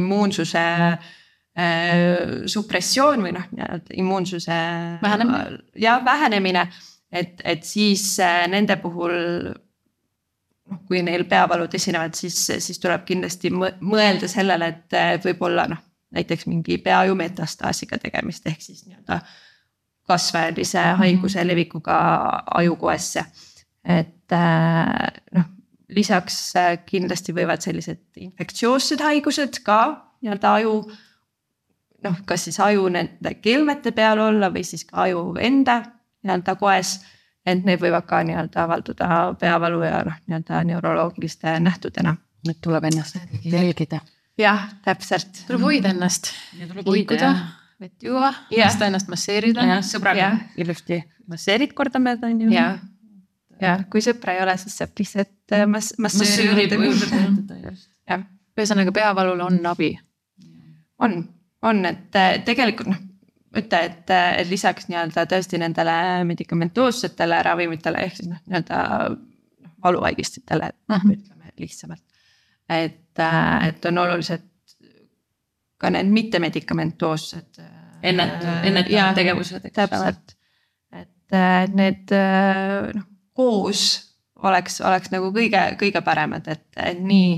[0.00, 2.04] immuunsuse äh,
[2.50, 4.60] supressioon või noh, nii-öelda immuunsuse
[5.02, 6.68] vähenemine ja vähenemine,
[7.12, 9.14] et, et siis äh, nende puhul
[10.70, 15.82] noh, kui neil peavalud esinevad, siis, siis tuleb kindlasti mõelda sellele, et võib-olla noh,
[16.14, 19.20] näiteks mingi peaju metastaasiga tegemist, ehk siis nii-öelda
[20.10, 20.98] kasvajalise mhm.
[20.98, 21.96] haiguse levikuga
[22.62, 23.24] ajukoesse.
[23.84, 25.44] et äh, noh,
[25.90, 29.80] lisaks äh, kindlasti võivad sellised infektsioossed haigused ka
[30.20, 30.74] nii-öelda aju
[32.04, 35.82] noh, kas siis aju nende kelmete peal olla või siis ka aju enda
[36.22, 36.98] nii-öelda koes
[37.46, 42.16] et need võivad ka nii-öelda avalduda peavalu ja noh, nii-öelda neuroloogiliste nähtudena.
[42.46, 44.00] nüüd tuleb ennast jälgida.
[44.38, 45.44] jah, täpselt.
[45.46, 46.32] tuleb hoida ennast,
[46.86, 47.34] liikuda,
[47.80, 49.80] vett juua, lasta ennast masseerida.
[49.86, 52.50] sõbraga ilusti masseerid kordamööda on ju.
[53.60, 56.78] Ja, kui sõpra ei ole, siis saab lihtsalt äh, mass-, masseerida.
[58.08, 58.24] jah,
[58.58, 59.94] ühesõnaga peavalul on abi.
[60.98, 61.22] on,
[61.62, 63.06] on, et äh, tegelikult noh
[63.54, 65.94] mõte, et, et lisaks nii-öelda tõesti nendele
[66.28, 71.16] medikamentoossetele ravimitele ehk siis noh, nii-öelda noh, valuvaigistitele uh, -huh.
[71.16, 72.02] ütleme lihtsamalt.
[72.68, 73.22] et,
[73.66, 74.46] et on olulised
[75.80, 77.62] ka need mittemedikamentoossed.
[78.02, 80.36] ennetab, ennetavad tegevused, eks täpselt,
[80.92, 82.14] et need
[82.94, 83.09] noh,
[83.40, 83.86] koos
[84.42, 87.32] oleks, oleks nagu kõige, kõige paremad, et, et nii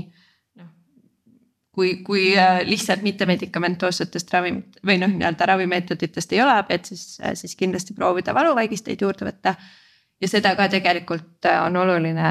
[1.73, 7.05] kui, kui äh, lihtsalt mittemedikamentoossetest ravimit või noh, nii-öelda ravimeetoditest ei ole abi, et siis,
[7.23, 9.55] äh, siis kindlasti proovida valuvaigisteid juurde võtta.
[10.21, 12.29] ja seda ka tegelikult äh, on oluline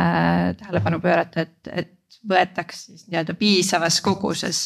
[0.60, 4.62] tähelepanu pöörata, et, et võetaks siis nii-öelda piisavas koguses.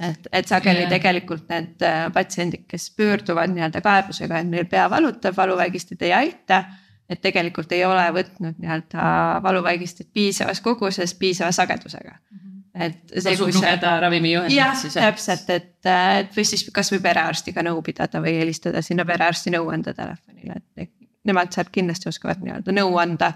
[0.00, 0.92] et, et sageli yeah.
[0.92, 6.64] tegelikult need patsiendid, kes pöörduvad nii-öelda kaebusega, et neil pea valutab, valuvaigistid ei aita
[7.12, 9.04] et tegelikult ei ole võtnud nii-öelda
[9.44, 12.38] valuvaigistit piisavas koguses, piisava sagedusega mm.
[12.38, 13.52] -hmm et see, kui
[14.00, 19.52] ravimijuhendit jah, täpselt, et, et või siis kasvõi perearstiga nõu pidada või helistada sinna perearsti
[19.52, 20.88] nõuande telefonile, et
[21.28, 23.32] nemad sealt kindlasti oskavad nii-öelda nõu anda.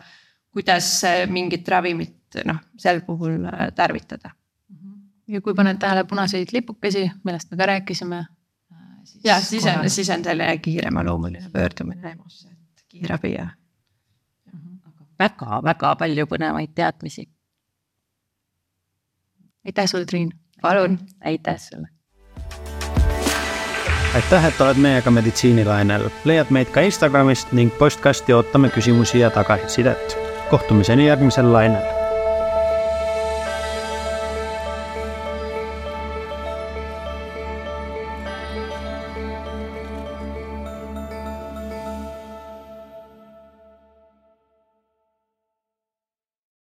[0.56, 4.30] kuidas mingit ravimit noh, sel puhul äh, tarvitada.
[5.28, 8.18] ja kui paned tähele punaseid lipukesi, millest me ka rääkisime.
[8.72, 13.48] Äh, jah, siis on, siis on selline kiireloomuline pöördumine EMO-sse, et kiirabi ja.
[15.18, 17.28] Väga-väga palju põnevaid teadmisi
[19.66, 20.32] aitäh sulle, Triin.
[20.62, 20.98] palun.
[21.24, 21.88] aitäh sulle.
[24.14, 30.18] aitäh, et oled meiega meditsiinilainel, leiad meid ka Instagramist ning postkasti ootame küsimusi ja tagasisidet.
[30.50, 31.95] kohtumiseni järgmisel lainel